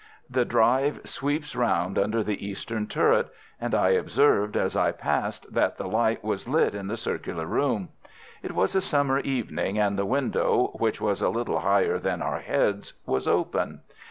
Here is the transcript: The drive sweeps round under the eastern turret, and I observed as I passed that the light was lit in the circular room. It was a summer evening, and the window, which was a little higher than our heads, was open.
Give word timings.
The 0.27 0.45
drive 0.45 1.01
sweeps 1.03 1.55
round 1.55 1.99
under 1.99 2.23
the 2.23 2.43
eastern 2.43 2.87
turret, 2.87 3.31
and 3.59 3.75
I 3.75 3.89
observed 3.89 4.57
as 4.57 4.75
I 4.75 4.91
passed 4.91 5.53
that 5.53 5.75
the 5.75 5.85
light 5.85 6.23
was 6.23 6.47
lit 6.47 6.73
in 6.73 6.87
the 6.87 6.97
circular 6.97 7.45
room. 7.45 7.89
It 8.41 8.53
was 8.53 8.73
a 8.73 8.81
summer 8.81 9.19
evening, 9.19 9.77
and 9.77 9.99
the 9.99 10.07
window, 10.07 10.71
which 10.79 10.99
was 10.99 11.21
a 11.21 11.29
little 11.29 11.59
higher 11.59 11.99
than 11.99 12.23
our 12.23 12.39
heads, 12.39 12.93
was 13.05 13.27
open. 13.27 13.81